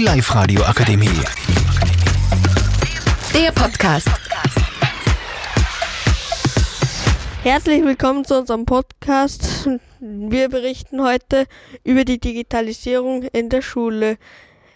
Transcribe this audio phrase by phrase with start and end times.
[0.00, 1.20] Die Live-Radio Akademie.
[3.34, 4.08] Der Podcast.
[7.42, 9.68] Herzlich willkommen zu unserem Podcast.
[10.00, 11.44] Wir berichten heute
[11.84, 14.16] über die Digitalisierung in der Schule.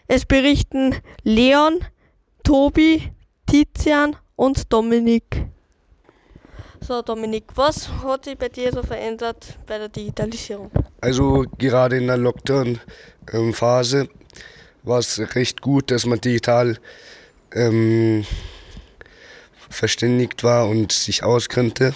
[0.09, 1.81] Es berichten Leon,
[2.43, 3.11] Tobi,
[3.47, 5.47] Tizian und Dominik.
[6.83, 10.71] So, Dominik, was hat sich bei dir so verändert bei der Digitalisierung?
[11.01, 14.11] Also gerade in der Lockdown-Phase
[14.85, 16.79] war es recht gut, dass man digital
[17.53, 18.25] ähm,
[19.71, 21.95] verständigt war und sich auskannte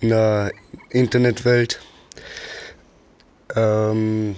[0.00, 0.52] in der
[0.90, 1.80] Internetwelt.
[3.54, 4.36] Ähm,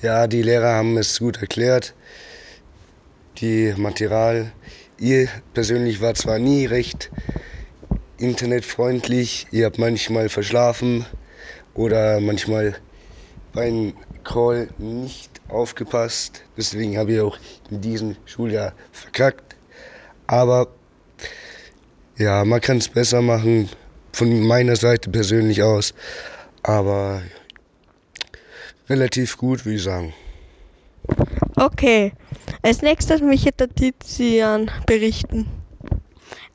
[0.00, 1.94] ja, die Lehrer haben es gut erklärt.
[3.38, 4.52] Die Material.
[4.98, 7.10] Ihr persönlich war zwar nie recht
[8.16, 9.48] internetfreundlich.
[9.50, 11.04] Ihr habt manchmal verschlafen
[11.74, 12.76] oder manchmal
[13.52, 16.42] beim Call nicht aufgepasst.
[16.56, 17.38] Deswegen habe ich auch
[17.70, 19.56] in diesem Schuljahr verkackt.
[20.26, 20.68] Aber
[22.16, 23.68] ja, man kann es besser machen,
[24.12, 25.94] von meiner Seite persönlich aus.
[26.62, 27.22] Aber
[28.88, 30.14] relativ gut, würde ich sagen.
[31.56, 32.12] Okay,
[32.62, 35.48] als nächstes möchte der Tizian berichten.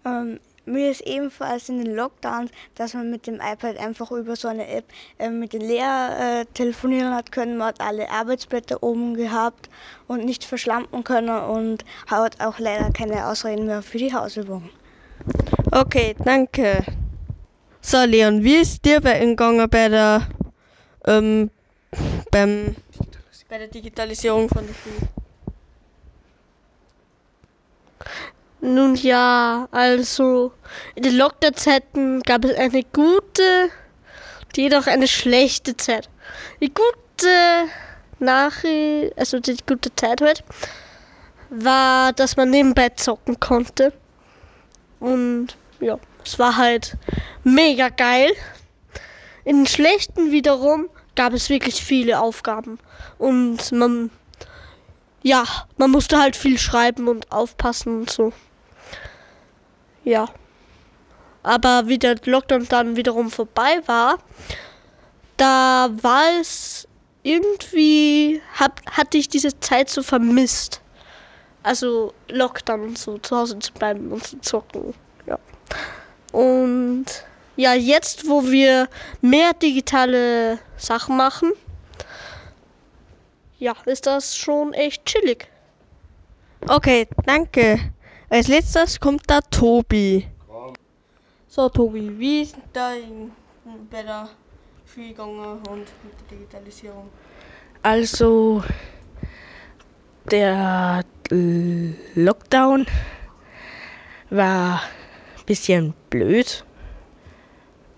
[0.06, 4.48] Ähm, mir ist ebenfalls in den Lockdowns, dass man mit dem iPad einfach über so
[4.48, 4.86] eine App
[5.18, 7.58] äh, mit den Lehrern äh, telefonieren hat können.
[7.58, 9.70] Man hat alle Arbeitsblätter oben gehabt
[10.08, 14.70] und nicht verschlampen können und hat auch leider keine Ausreden mehr für die Hausübung.
[15.72, 16.84] Okay, danke.
[17.82, 20.28] So, Leon, wie ist dir bei gegangen bei der,
[21.06, 21.50] ähm,
[22.32, 22.76] beim,
[23.50, 25.17] bei der Digitalisierung von der Schule?
[28.60, 30.52] Nun ja, also
[30.96, 33.70] in den Lockdown-Zeiten gab es eine gute,
[34.56, 36.10] jedoch eine schlechte Zeit.
[36.60, 37.68] Die gute
[38.20, 40.44] Nachricht, also die gute Zeit halt,
[41.50, 43.94] war, dass man nebenbei zocken konnte.
[45.00, 46.98] Und ja, es war halt
[47.44, 48.32] mega geil.
[49.46, 52.80] In den schlechten wiederum gab es wirklich viele Aufgaben.
[53.20, 54.10] Und man,
[55.22, 55.46] ja,
[55.78, 58.34] man musste halt viel schreiben und aufpassen und so.
[60.08, 60.30] Ja.
[61.44, 64.20] Aber wie der Lockdown dann wiederum vorbei war,
[65.36, 66.88] da war es
[67.24, 70.82] irgendwie, hab, hatte ich diese Zeit so vermisst.
[71.62, 74.94] Also Lockdown und so, zu Hause zu bleiben und zu zocken.
[75.26, 75.38] Ja.
[76.32, 77.06] Und
[77.58, 78.88] ja, jetzt, wo wir
[79.20, 81.52] mehr digitale Sachen machen,
[83.60, 85.50] ja, ist das schon echt chillig.
[86.66, 87.92] Okay, danke.
[88.30, 90.28] Als letztes kommt der Tobi.
[91.48, 93.32] So, Tobi, wie ist da in,
[93.90, 94.28] bei der
[94.86, 97.10] Schule gegangen und mit der Digitalisierung?
[97.82, 98.66] Also
[100.30, 101.06] der
[102.16, 102.86] Lockdown
[104.30, 106.66] war ein bisschen blöd,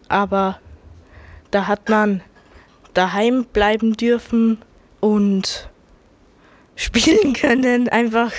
[0.10, 0.60] aber
[1.50, 2.22] da hat man
[2.94, 4.64] daheim bleiben dürfen
[5.00, 5.72] und
[6.76, 8.32] spielen können einfach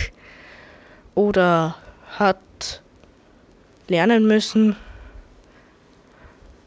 [1.14, 1.76] oder
[2.18, 2.82] hat
[3.88, 4.76] lernen müssen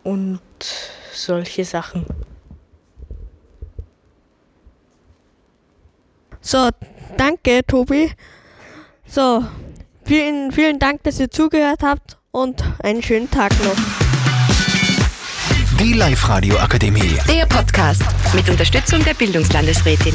[0.04, 0.42] und
[1.14, 2.06] solche Sachen.
[6.42, 6.70] So,
[7.18, 8.12] danke, Tobi.
[9.08, 9.46] So,
[10.04, 13.78] vielen, vielen Dank, dass ihr zugehört habt und einen schönen Tag noch.
[15.80, 17.18] Die Live-Radio Akademie.
[17.28, 20.14] Der Podcast mit Unterstützung der Bildungslandesrätin.